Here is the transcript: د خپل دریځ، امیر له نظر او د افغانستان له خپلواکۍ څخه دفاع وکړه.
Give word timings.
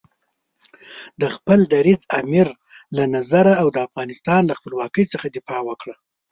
د 1.21 1.23
خپل 1.35 1.59
دریځ، 1.73 2.01
امیر 2.19 2.47
له 2.97 3.03
نظر 3.15 3.45
او 3.61 3.67
د 3.75 3.77
افغانستان 3.87 4.41
له 4.49 4.53
خپلواکۍ 4.59 5.05
څخه 5.13 5.27
دفاع 5.37 5.61
وکړه. 5.69 5.95